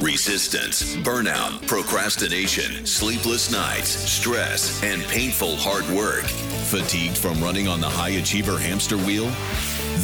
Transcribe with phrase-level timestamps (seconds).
[0.00, 6.24] Resistance, burnout, procrastination, sleepless nights, stress, and painful hard work.
[6.68, 9.30] Fatigued from running on the high achiever hamster wheel?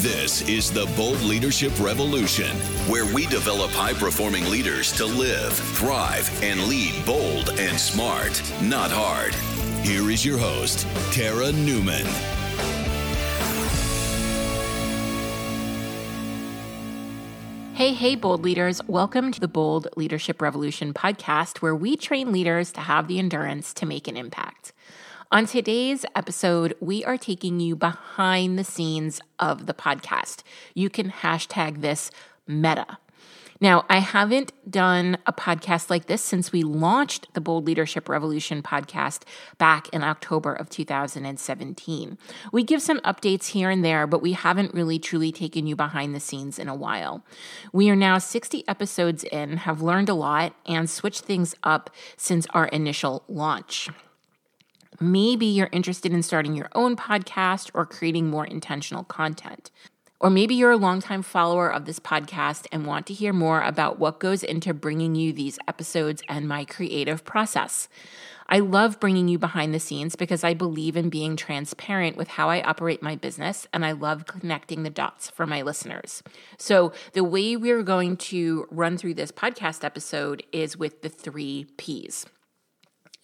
[0.01, 2.55] This is the Bold Leadership Revolution,
[2.89, 8.89] where we develop high performing leaders to live, thrive, and lead bold and smart, not
[8.91, 9.35] hard.
[9.85, 12.07] Here is your host, Tara Newman.
[17.81, 18.79] Hey, hey, bold leaders.
[18.85, 23.73] Welcome to the Bold Leadership Revolution podcast, where we train leaders to have the endurance
[23.73, 24.71] to make an impact.
[25.31, 30.43] On today's episode, we are taking you behind the scenes of the podcast.
[30.75, 32.11] You can hashtag this
[32.45, 32.99] meta.
[33.61, 38.63] Now, I haven't done a podcast like this since we launched the Bold Leadership Revolution
[38.63, 39.21] podcast
[39.59, 42.17] back in October of 2017.
[42.51, 46.15] We give some updates here and there, but we haven't really truly taken you behind
[46.15, 47.23] the scenes in a while.
[47.71, 52.47] We are now 60 episodes in, have learned a lot, and switched things up since
[52.55, 53.89] our initial launch.
[54.99, 59.69] Maybe you're interested in starting your own podcast or creating more intentional content.
[60.21, 63.97] Or maybe you're a longtime follower of this podcast and want to hear more about
[63.97, 67.89] what goes into bringing you these episodes and my creative process.
[68.47, 72.51] I love bringing you behind the scenes because I believe in being transparent with how
[72.51, 76.21] I operate my business and I love connecting the dots for my listeners.
[76.59, 81.65] So, the way we're going to run through this podcast episode is with the three
[81.77, 82.27] P's.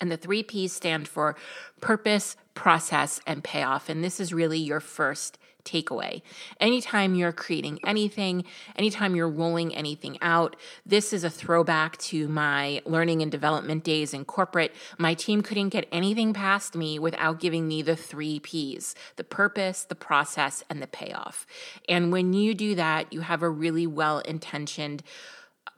[0.01, 1.35] And the three P's stand for
[1.79, 3.87] purpose, process, and payoff.
[3.87, 5.37] And this is really your first
[5.67, 6.21] takeaway.
[6.59, 12.81] Anytime you're creating anything, anytime you're rolling anything out, this is a throwback to my
[12.85, 14.73] learning and development days in corporate.
[14.97, 19.83] My team couldn't get anything past me without giving me the three P's the purpose,
[19.83, 21.45] the process, and the payoff.
[21.89, 25.03] And when you do that, you have a really well intentioned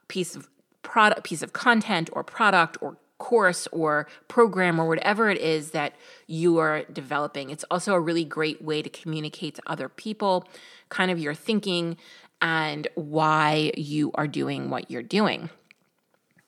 [0.08, 0.50] piece of
[0.82, 5.94] product piece of content or product or course or program or whatever it is that
[6.26, 7.52] you are developing.
[7.52, 10.48] It's also a really great way to communicate to other people
[10.90, 11.98] kind of your thinking
[12.42, 15.50] and why you are doing what you're doing.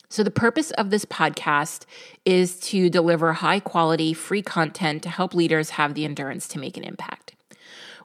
[0.09, 1.85] So, the purpose of this podcast
[2.25, 6.75] is to deliver high quality, free content to help leaders have the endurance to make
[6.75, 7.35] an impact.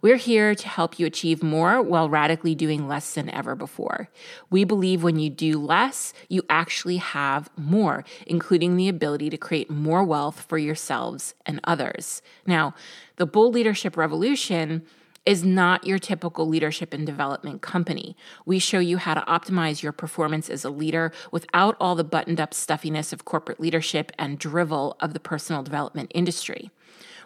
[0.02, 4.08] We're here to help you achieve more while radically doing less than ever before.
[4.50, 9.70] We believe when you do less, you actually have more, including the ability to create
[9.70, 12.22] more wealth for yourselves and others.
[12.46, 12.74] Now,
[13.16, 14.82] the Bold Leadership Revolution
[15.26, 18.16] is not your typical leadership and development company.
[18.46, 22.40] We show you how to optimize your performance as a leader without all the buttoned
[22.40, 26.70] up stuffiness of corporate leadership and drivel of the personal development industry.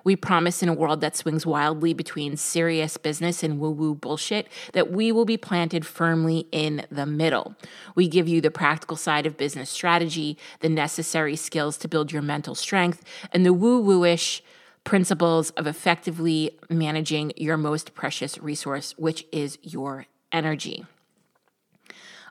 [0.05, 4.49] We promise in a world that swings wildly between serious business and woo woo bullshit
[4.73, 7.55] that we will be planted firmly in the middle.
[7.95, 12.23] We give you the practical side of business strategy, the necessary skills to build your
[12.23, 14.43] mental strength, and the woo woo-ish
[14.85, 20.87] principles of effectively managing your most precious resource, which is your energy.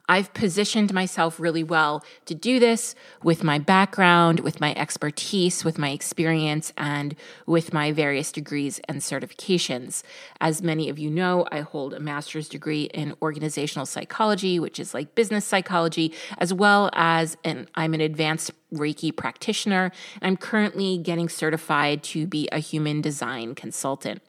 [0.09, 5.77] I've positioned myself really well to do this with my background, with my expertise, with
[5.77, 7.15] my experience, and
[7.45, 10.01] with my various degrees and certifications.
[10.41, 14.95] As many of you know, I hold a master's degree in organizational psychology, which is
[14.95, 19.91] like business psychology, as well as an, I'm an advanced Reiki practitioner.
[20.23, 24.23] I'm currently getting certified to be a human design consultant.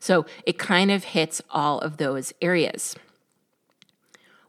[0.00, 2.96] So it kind of hits all of those areas.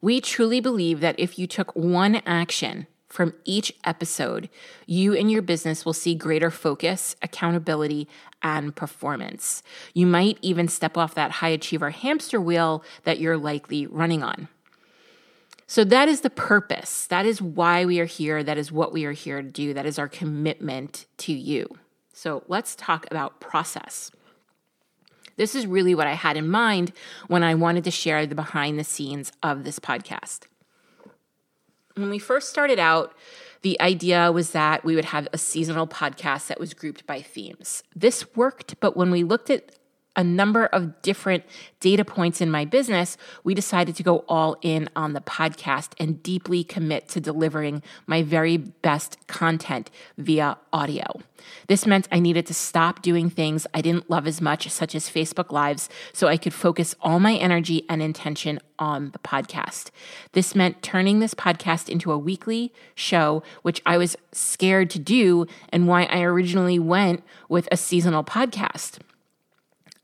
[0.04, 4.50] We truly believe that if you took one action from each episode,
[4.86, 8.10] you and your business will see greater focus, accountability,
[8.42, 9.64] and performance.
[9.94, 14.50] You might even step off that high achiever hamster wheel that you're likely running on.
[15.68, 17.08] So, that is the purpose.
[17.08, 18.44] That is why we are here.
[18.44, 19.74] That is what we are here to do.
[19.74, 21.78] That is our commitment to you.
[22.12, 24.12] So, let's talk about process.
[25.36, 26.92] This is really what I had in mind
[27.28, 30.42] when I wanted to share the behind the scenes of this podcast.
[31.96, 33.14] When we first started out,
[33.62, 37.84] the idea was that we would have a seasonal podcast that was grouped by themes.
[37.96, 39.76] This worked, but when we looked at
[40.16, 41.44] a number of different
[41.80, 46.22] data points in my business, we decided to go all in on the podcast and
[46.22, 51.04] deeply commit to delivering my very best content via audio.
[51.68, 55.10] This meant I needed to stop doing things I didn't love as much, such as
[55.10, 59.90] Facebook Lives, so I could focus all my energy and intention on the podcast.
[60.34, 65.48] This meant turning this podcast into a weekly show, which I was scared to do,
[65.70, 69.00] and why I originally went with a seasonal podcast.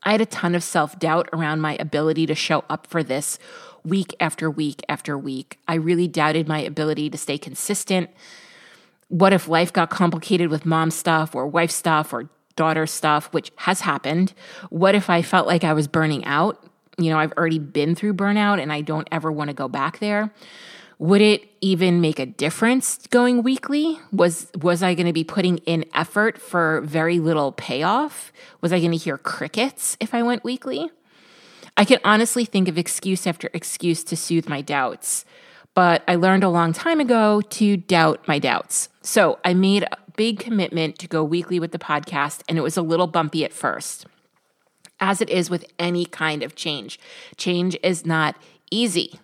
[0.02, 3.38] I had a ton of self doubt around my ability to show up for this
[3.84, 5.58] week after week after week.
[5.66, 8.10] I really doubted my ability to stay consistent.
[9.08, 13.50] What if life got complicated with mom stuff or wife stuff or daughter stuff, which
[13.56, 14.32] has happened?
[14.68, 16.62] What if I felt like I was burning out?
[16.98, 19.98] You know, I've already been through burnout and I don't ever want to go back
[19.98, 20.32] there.
[21.00, 23.98] Would it even make a difference going weekly?
[24.12, 28.30] Was was I going to be putting in effort for very little payoff?
[28.60, 30.90] Was I going to hear crickets if I went weekly?
[31.74, 35.24] I can honestly think of excuse after excuse to soothe my doubts,
[35.74, 38.90] but I learned a long time ago to doubt my doubts.
[39.00, 42.76] So I made a big commitment to go weekly with the podcast, and it was
[42.76, 44.04] a little bumpy at first.
[45.00, 47.00] As it is with any kind of change,
[47.38, 48.36] change is not
[48.70, 49.18] easy.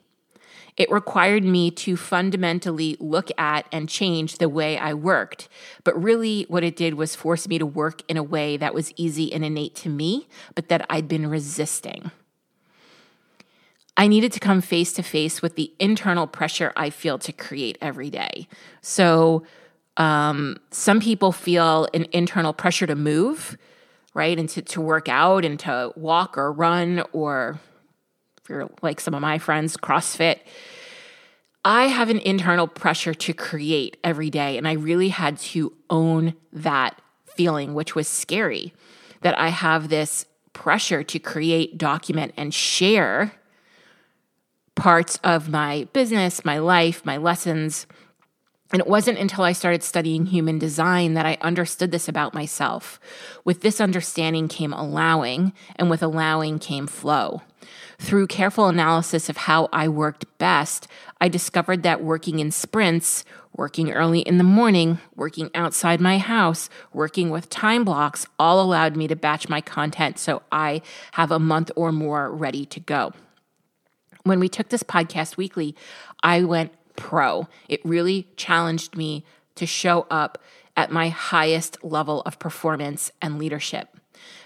[0.76, 5.49] It required me to fundamentally look at and change the way I worked.
[5.84, 8.93] But really, what it did was force me to work in a way that was
[8.96, 12.11] easy and innate to me, but that I'd been resisting.
[13.96, 17.78] I needed to come face to face with the internal pressure I feel to create
[17.81, 18.46] every day.
[18.82, 19.44] So,
[19.96, 23.56] um, some people feel an internal pressure to move,
[24.12, 24.38] right?
[24.38, 27.61] And to, to work out and to walk or run or
[28.47, 30.39] if you're like some of my friends, CrossFit.
[31.65, 36.35] I have an internal pressure to create every day, and I really had to own
[36.53, 38.73] that feeling, which was scary.
[39.23, 43.33] That I have this pressure to create, document, and share
[44.77, 47.89] parts of my business, my life, my lessons.
[48.73, 52.99] And it wasn't until I started studying human design that I understood this about myself.
[53.45, 57.43] With this understanding came allowing, and with allowing came flow.
[57.99, 60.89] Through careful analysis of how I worked best,
[61.21, 63.25] I discovered that working in sprints,
[63.55, 68.97] working early in the morning, working outside my house, working with time blocks all allowed
[68.97, 73.12] me to batch my content so I have a month or more ready to go.
[74.25, 75.75] When we took this podcast weekly,
[76.23, 77.49] I went pro.
[77.69, 79.25] It really challenged me
[79.57, 80.39] to show up
[80.77, 83.89] at my highest level of performance and leadership.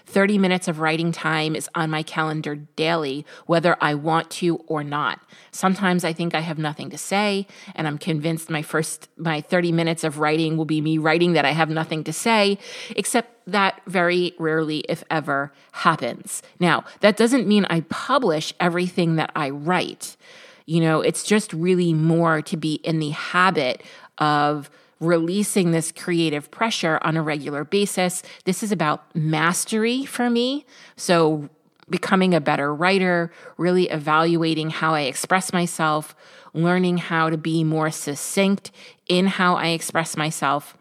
[0.05, 4.83] 30 minutes of writing time is on my calendar daily, whether I want to or
[4.83, 5.21] not.
[5.51, 9.71] Sometimes I think I have nothing to say, and I'm convinced my first, my 30
[9.71, 12.57] minutes of writing will be me writing that I have nothing to say,
[12.95, 16.43] except that very rarely, if ever, happens.
[16.59, 20.17] Now, that doesn't mean I publish everything that I write.
[20.65, 23.83] You know, it's just really more to be in the habit
[24.17, 24.69] of
[24.99, 28.21] releasing this creative pressure on a regular basis.
[28.45, 30.65] This is about mastery for me.
[30.95, 31.49] So,
[31.89, 36.15] becoming a better writer, really evaluating how I express myself,
[36.53, 38.71] learning how to be more succinct
[39.07, 40.77] in how I express myself.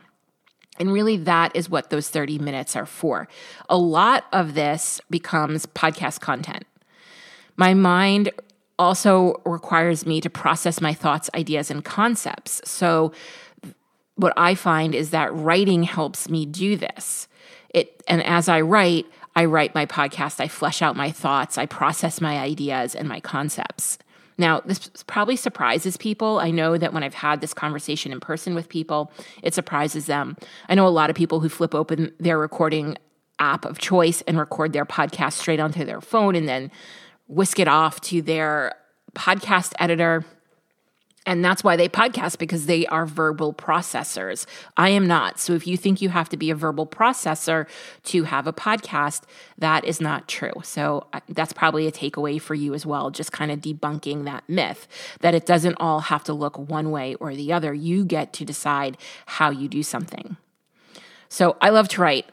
[0.78, 3.28] And really, that is what those 30 minutes are for.
[3.68, 6.64] A lot of this becomes podcast content.
[7.56, 8.30] My mind
[8.80, 12.62] also requires me to process my thoughts, ideas, and concepts.
[12.64, 13.12] So,
[14.16, 17.28] what I find is that writing helps me do this.
[17.74, 19.06] It and as I write,
[19.36, 23.20] I write my podcast, I flesh out my thoughts, I process my ideas and my
[23.20, 23.98] concepts.
[24.38, 26.38] Now, this probably surprises people.
[26.38, 29.12] I know that when I've had this conversation in person with people,
[29.42, 30.38] it surprises them.
[30.70, 32.96] I know a lot of people who flip open their recording
[33.38, 36.70] app of choice and record their podcast straight onto their phone and then
[37.30, 38.74] whisk it off to their
[39.14, 40.24] podcast editor
[41.26, 44.46] and that's why they podcast because they are verbal processors.
[44.76, 45.38] I am not.
[45.38, 47.68] So if you think you have to be a verbal processor
[48.04, 49.22] to have a podcast,
[49.58, 50.54] that is not true.
[50.62, 54.44] So uh, that's probably a takeaway for you as well, just kind of debunking that
[54.48, 54.88] myth
[55.20, 57.74] that it doesn't all have to look one way or the other.
[57.74, 60.36] You get to decide how you do something.
[61.28, 62.26] So I love to write.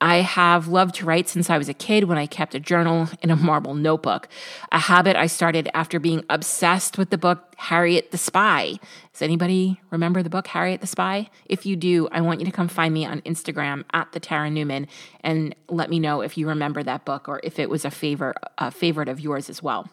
[0.00, 3.08] I have loved to write since I was a kid when I kept a journal
[3.22, 4.28] in a marble notebook,
[4.72, 8.74] a habit I started after being obsessed with the book Harriet the Spy.
[9.12, 11.30] Does anybody remember the book Harriet the Spy?
[11.46, 14.50] If you do, I want you to come find me on Instagram at the Tara
[14.50, 14.88] Newman
[15.22, 18.36] and let me know if you remember that book or if it was a favorite
[18.58, 19.88] a favorite of yours as well.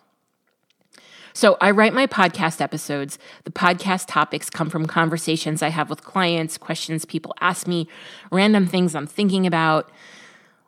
[1.34, 3.18] So I write my podcast episodes.
[3.44, 7.88] The podcast topics come from conversations I have with clients, questions people ask me,
[8.32, 9.92] random things I'm thinking about.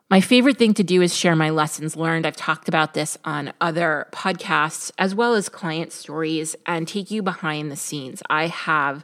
[0.09, 2.25] My favorite thing to do is share my lessons learned.
[2.25, 7.23] I've talked about this on other podcasts, as well as client stories, and take you
[7.23, 8.21] behind the scenes.
[8.29, 9.03] I have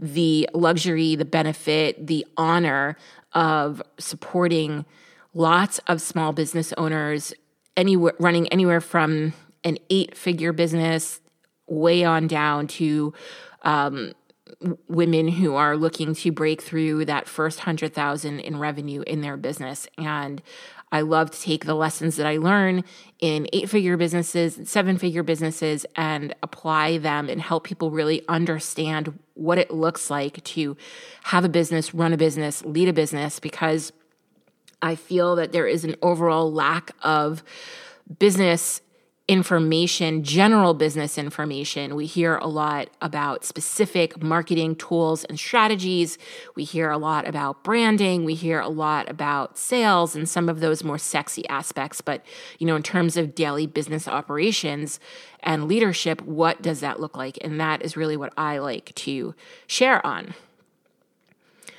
[0.00, 2.96] the luxury, the benefit, the honor
[3.34, 4.84] of supporting
[5.32, 7.32] lots of small business owners,
[7.76, 9.34] anywhere running anywhere from
[9.64, 11.20] an eight figure business
[11.66, 13.12] way on down to
[13.62, 14.12] um,
[14.88, 19.36] women who are looking to break through that first hundred thousand in revenue in their
[19.36, 19.86] business.
[19.96, 20.42] And
[20.90, 22.82] I love to take the lessons that I learn
[23.18, 29.18] in eight figure businesses seven figure businesses and apply them and help people really understand
[29.34, 30.76] what it looks like to
[31.24, 33.92] have a business, run a business, lead a business, because
[34.80, 37.42] I feel that there is an overall lack of
[38.18, 38.80] business
[39.28, 41.94] information, general business information.
[41.94, 46.16] We hear a lot about specific marketing tools and strategies.
[46.54, 48.24] We hear a lot about branding.
[48.24, 52.00] We hear a lot about sales and some of those more sexy aspects.
[52.00, 52.24] But,
[52.58, 54.98] you know, in terms of daily business operations
[55.40, 57.36] and leadership, what does that look like?
[57.42, 59.34] And that is really what I like to
[59.66, 60.34] share on.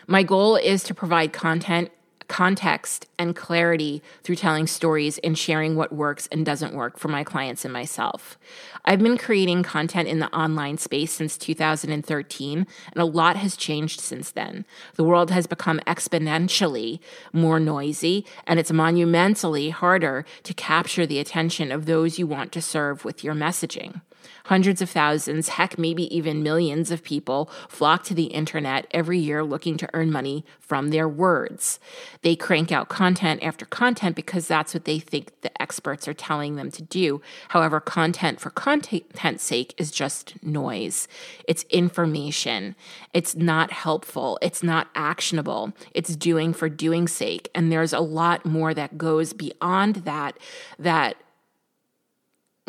[0.06, 1.90] My goal is to provide content
[2.30, 7.24] context and clarity through telling stories and sharing what works and doesn't work for my
[7.24, 8.38] clients and myself.
[8.86, 14.00] I've been creating content in the online space since 2013, and a lot has changed
[14.00, 14.66] since then.
[14.96, 17.00] The world has become exponentially
[17.34, 22.62] more noisy, and it's monumentally harder to capture the attention of those you want to
[22.62, 24.02] serve with your messaging.
[24.46, 29.44] Hundreds of thousands, heck, maybe even millions of people flock to the internet every year
[29.44, 31.80] looking to earn money from their words.
[32.22, 36.56] They crank out content after content because that's what they think the experts are telling
[36.56, 37.22] them to do.
[37.50, 41.08] However, content for content's sake is just noise.
[41.48, 42.76] It's information.
[43.14, 44.38] It's not helpful.
[44.42, 45.74] It's not actionable.
[45.94, 47.50] It's doing for doing sake.
[47.54, 50.38] And there's a lot more that goes beyond that
[50.78, 51.18] that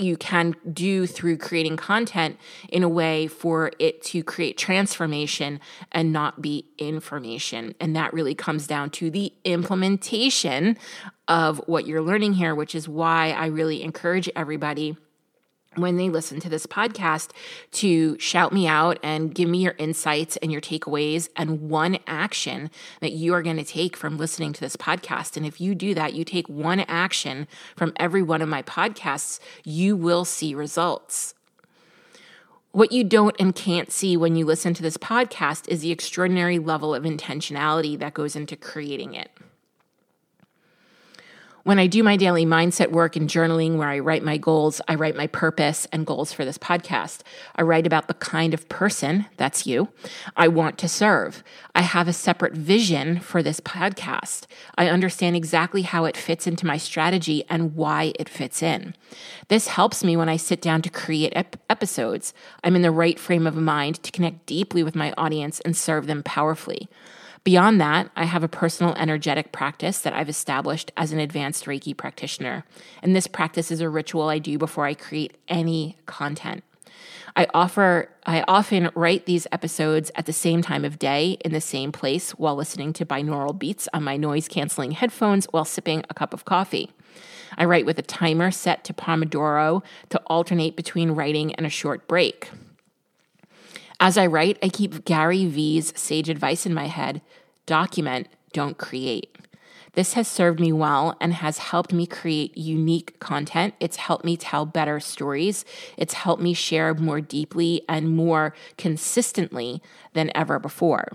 [0.00, 2.38] you can do through creating content
[2.68, 5.60] in a way for it to create transformation
[5.92, 7.74] and not be information.
[7.80, 10.76] And that really comes down to the implementation
[11.28, 14.96] of what you're learning here, which is why I really encourage everybody
[15.76, 17.30] when they listen to this podcast
[17.70, 22.70] to shout me out and give me your insights and your takeaways and one action
[23.00, 25.36] that you are going to take from listening to this podcast.
[25.36, 27.46] And if you do that, you take one action
[27.76, 31.34] from every one of my podcasts, you will see results.
[32.72, 36.58] What you don't and can't see when you listen to this podcast is the extraordinary
[36.58, 39.30] level of intentionality that goes into creating it.
[41.62, 44.94] When I do my daily mindset work and journaling, where I write my goals, I
[44.94, 47.20] write my purpose and goals for this podcast.
[47.54, 49.90] I write about the kind of person, that's you,
[50.38, 51.44] I want to serve.
[51.74, 54.46] I have a separate vision for this podcast.
[54.78, 58.94] I understand exactly how it fits into my strategy and why it fits in.
[59.48, 62.32] This helps me when I sit down to create ep- episodes.
[62.64, 66.06] I'm in the right frame of mind to connect deeply with my audience and serve
[66.06, 66.88] them powerfully.
[67.42, 71.96] Beyond that, I have a personal energetic practice that I've established as an advanced Reiki
[71.96, 72.64] practitioner.
[73.02, 76.62] And this practice is a ritual I do before I create any content.
[77.36, 81.60] I offer I often write these episodes at the same time of day in the
[81.60, 86.14] same place while listening to binaural beats on my noise canceling headphones while sipping a
[86.14, 86.90] cup of coffee.
[87.56, 92.06] I write with a timer set to Pomodoro to alternate between writing and a short
[92.06, 92.50] break.
[94.02, 97.20] As I write, I keep Gary Vee's sage advice in my head
[97.66, 99.36] document, don't create.
[99.92, 103.74] This has served me well and has helped me create unique content.
[103.78, 105.64] It's helped me tell better stories.
[105.96, 109.82] It's helped me share more deeply and more consistently
[110.14, 111.08] than ever before.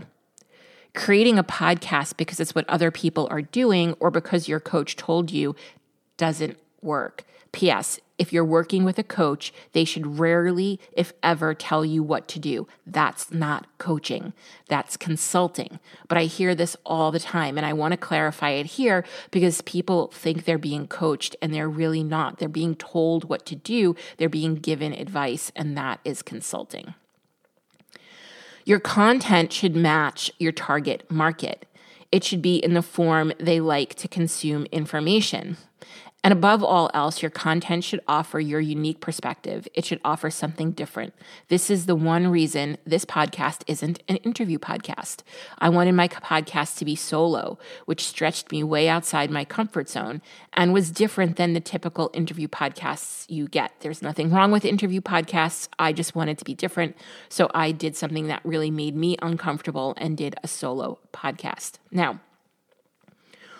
[0.93, 5.31] Creating a podcast because it's what other people are doing or because your coach told
[5.31, 5.55] you
[6.17, 7.25] doesn't work.
[7.51, 12.27] P.S if you're working with a coach, they should rarely, if ever, tell you what
[12.29, 12.67] to do.
[12.85, 14.33] That's not coaching,
[14.69, 15.79] that's consulting.
[16.07, 19.61] But I hear this all the time, and I want to clarify it here because
[19.61, 22.37] people think they're being coached and they're really not.
[22.37, 26.93] They're being told what to do, they're being given advice, and that is consulting.
[28.63, 31.65] Your content should match your target market.
[32.11, 35.57] It should be in the form they like to consume information.
[36.25, 39.67] And above all else, your content should offer your unique perspective.
[39.75, 41.13] It should offer something different.
[41.49, 45.17] This is the one reason this podcast isn't an interview podcast.
[45.59, 50.23] I wanted my podcast to be solo, which stretched me way outside my comfort zone
[50.53, 53.73] and was different than the typical interview podcasts you get.
[53.81, 55.69] There's nothing wrong with interview podcasts.
[55.77, 56.97] I just wanted to be different.
[57.29, 61.73] So I did something that really made me uncomfortable and did a solo podcast.
[61.91, 62.19] Now,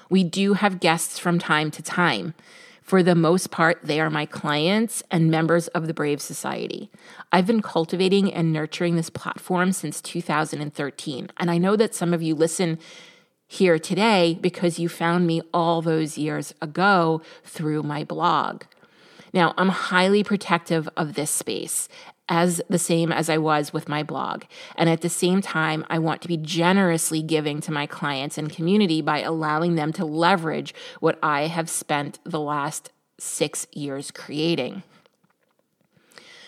[0.09, 2.33] we do have guests from time to time.
[2.81, 6.91] For the most part, they are my clients and members of the Brave Society.
[7.31, 12.21] I've been cultivating and nurturing this platform since 2013, and I know that some of
[12.21, 12.77] you listen
[13.47, 18.63] here today because you found me all those years ago through my blog.
[19.33, 21.89] Now, I'm highly protective of this space
[22.27, 24.43] as the same as I was with my blog.
[24.75, 28.51] And at the same time, I want to be generously giving to my clients and
[28.51, 34.83] community by allowing them to leverage what I have spent the last six years creating.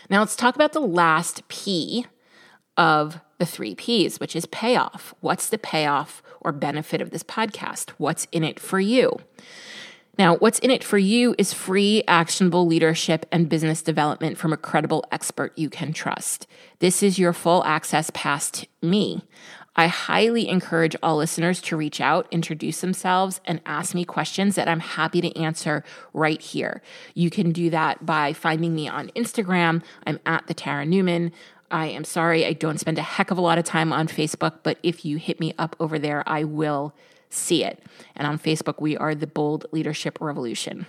[0.09, 2.05] Now, let's talk about the last P
[2.75, 5.13] of the three P's, which is payoff.
[5.19, 7.91] What's the payoff or benefit of this podcast?
[7.97, 9.17] What's in it for you?
[10.17, 14.57] Now, what's in it for you is free, actionable leadership and business development from a
[14.57, 16.47] credible expert you can trust.
[16.79, 19.21] This is your full access past me.
[19.75, 24.67] I highly encourage all listeners to reach out, introduce themselves, and ask me questions that
[24.67, 25.83] I'm happy to answer
[26.13, 26.81] right here.
[27.13, 29.83] You can do that by finding me on Instagram.
[30.07, 31.31] I'm at the Tara Newman.
[31.69, 34.59] I am sorry I don't spend a heck of a lot of time on Facebook,
[34.63, 36.95] but if you hit me up over there, I will
[37.37, 37.83] see it.
[38.15, 40.85] And on Facebook, we are the Bold Leadership Revolution.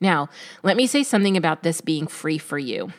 [0.00, 0.28] Now,
[0.62, 2.92] let me say something about this being free for you.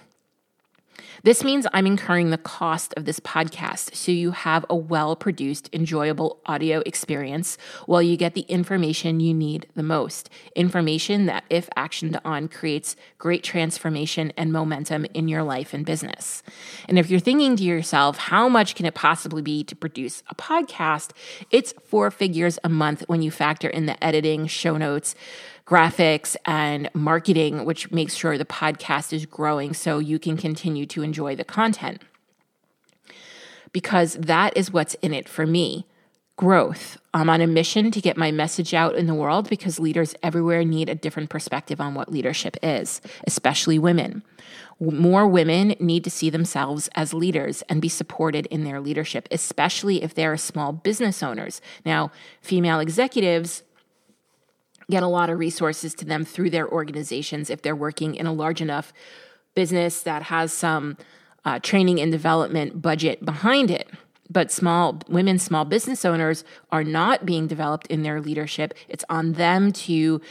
[1.23, 5.69] This means I'm incurring the cost of this podcast so you have a well produced,
[5.73, 10.29] enjoyable audio experience while you get the information you need the most.
[10.55, 16.41] Information that, if actioned on, creates great transformation and momentum in your life and business.
[16.87, 20.35] And if you're thinking to yourself, how much can it possibly be to produce a
[20.35, 21.11] podcast?
[21.51, 25.15] It's four figures a month when you factor in the editing, show notes,
[25.69, 31.03] graphics and marketing, which makes sure the podcast is growing so you can continue to
[31.03, 32.01] enjoy the content.
[33.71, 35.85] Because that is what's in it for me
[36.39, 36.97] growth.
[37.13, 40.63] I'm on a mission to get my message out in the world because leaders everywhere
[40.63, 44.23] need a different perspective on what leadership is, especially women.
[44.79, 50.01] More women need to see themselves as leaders and be supported in their leadership, especially
[50.01, 51.59] if they're small business owners.
[51.83, 52.09] Now,
[52.39, 53.63] female executives
[54.89, 58.33] get a lot of resources to them through their organizations if they're working in a
[58.33, 58.93] large enough
[59.55, 60.97] business that has some
[61.45, 63.89] uh, training and development budget behind it.
[64.29, 68.73] But small women, small business owners are not being developed in their leadership.
[68.87, 70.21] It's on them to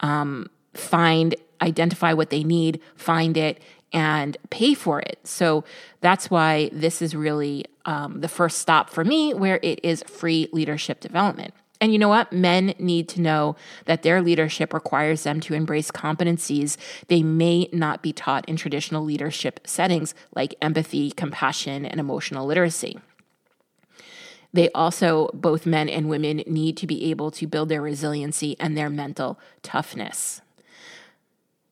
[0.00, 3.60] um, find, identify what they need, find it,
[3.92, 5.18] and pay for it.
[5.24, 5.64] So
[6.00, 10.48] that's why this is really um, the first stop for me, where it is free
[10.52, 11.54] leadership development.
[11.80, 12.32] And you know what?
[12.32, 18.02] Men need to know that their leadership requires them to embrace competencies they may not
[18.02, 22.98] be taught in traditional leadership settings like empathy, compassion, and emotional literacy.
[24.52, 28.76] They also, both men and women, need to be able to build their resiliency and
[28.76, 30.40] their mental toughness.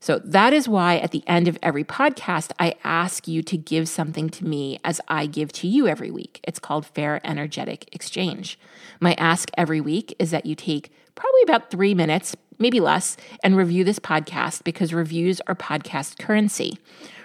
[0.06, 3.88] So that is why at the end of every podcast, I ask you to give
[3.88, 6.38] something to me as I give to you every week.
[6.44, 8.56] It's called Fair Energetic Exchange.
[9.00, 13.56] My ask every week is that you take probably about three minutes, maybe less, and
[13.56, 16.78] review this podcast because reviews are podcast currency.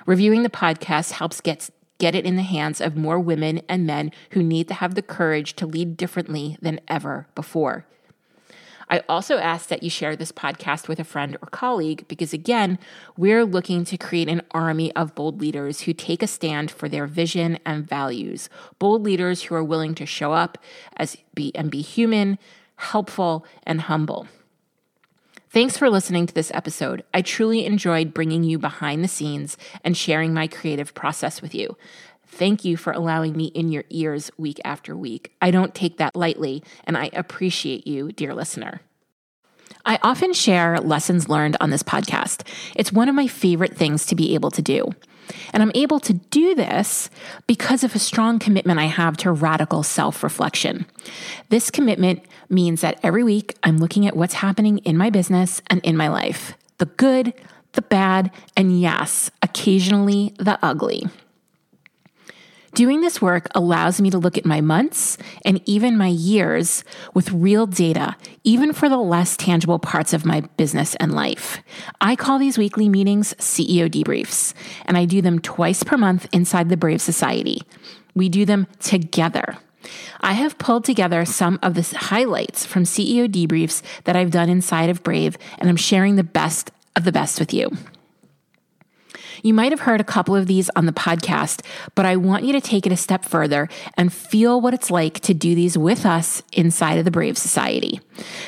[0.07, 4.11] Reviewing the podcast helps get get it in the hands of more women and men
[4.31, 7.85] who need to have the courage to lead differently than ever before.
[8.91, 12.77] I also ask that you share this podcast with a friend or colleague because, again,
[13.15, 17.07] we're looking to create an army of bold leaders who take a stand for their
[17.07, 18.49] vision and values.
[18.79, 20.57] Bold leaders who are willing to show up
[20.97, 22.37] as be and be human,
[22.75, 24.27] helpful, and humble.
[25.49, 27.03] Thanks for listening to this episode.
[27.13, 31.77] I truly enjoyed bringing you behind the scenes and sharing my creative process with you.
[32.31, 35.33] Thank you for allowing me in your ears week after week.
[35.41, 38.81] I don't take that lightly, and I appreciate you, dear listener.
[39.85, 42.47] I often share lessons learned on this podcast.
[42.75, 44.91] It's one of my favorite things to be able to do.
[45.53, 47.09] And I'm able to do this
[47.47, 50.85] because of a strong commitment I have to radical self reflection.
[51.49, 55.81] This commitment means that every week I'm looking at what's happening in my business and
[55.83, 57.33] in my life the good,
[57.73, 61.05] the bad, and yes, occasionally the ugly.
[62.73, 67.31] Doing this work allows me to look at my months and even my years with
[67.31, 71.61] real data, even for the less tangible parts of my business and life.
[71.99, 74.53] I call these weekly meetings CEO debriefs,
[74.85, 77.61] and I do them twice per month inside the Brave Society.
[78.15, 79.57] We do them together.
[80.21, 84.89] I have pulled together some of the highlights from CEO debriefs that I've done inside
[84.89, 87.69] of Brave, and I'm sharing the best of the best with you.
[89.43, 92.53] You might have heard a couple of these on the podcast, but I want you
[92.53, 96.05] to take it a step further and feel what it's like to do these with
[96.05, 97.99] us inside of the Brave Society.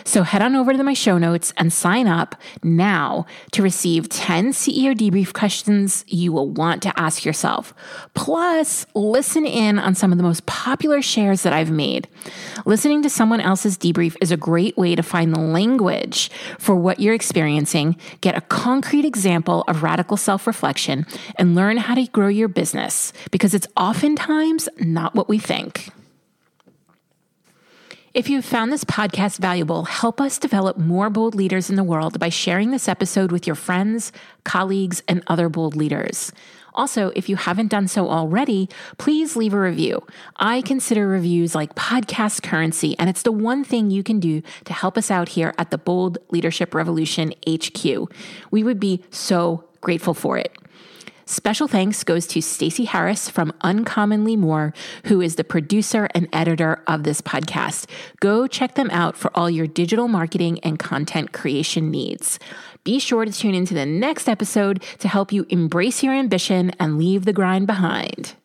[0.04, 4.52] So head on over to my show notes and sign up now to receive 10
[4.52, 7.74] CEO debrief questions you will want to ask yourself.
[8.14, 12.08] Plus, listen in on some of the most popular shares that I've made.
[12.66, 16.30] Listening to someone else's debrief is a great way to find the language
[16.60, 21.06] for what you're experiencing, get a concrete example of radical self reflection Revolution
[21.38, 25.90] and learn how to grow your business because it's oftentimes not what we think.
[28.14, 32.20] If you've found this podcast valuable, help us develop more bold leaders in the world
[32.20, 34.12] by sharing this episode with your friends,
[34.44, 36.32] colleagues, and other bold leaders.
[36.76, 38.68] Also, if you haven't done so already,
[38.98, 40.02] please leave a review.
[40.36, 44.74] I consider reviews like podcast currency, and it's the one thing you can do to
[44.74, 47.84] help us out here at the Bold Leadership Revolution HQ.
[48.52, 50.56] We would be so grateful for it.
[51.26, 54.74] Special thanks goes to Stacey Harris from Uncommonly More,
[55.06, 57.90] who is the producer and editor of this podcast.
[58.20, 62.40] Go check them out for all your digital marketing and content creation needs.
[62.84, 66.98] Be sure to tune into the next episode to help you embrace your ambition and
[66.98, 68.36] leave the grind behind.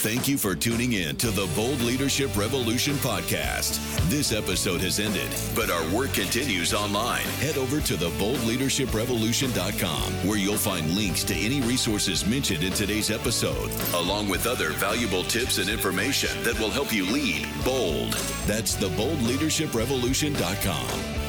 [0.00, 3.78] Thank you for tuning in to the Bold Leadership Revolution podcast.
[4.08, 7.26] This episode has ended, but our work continues online.
[7.36, 13.70] Head over to theboldleadershiprevolution.com where you'll find links to any resources mentioned in today's episode,
[13.92, 18.14] along with other valuable tips and information that will help you lead bold.
[18.46, 21.19] That's theboldleadershiprevolution.com.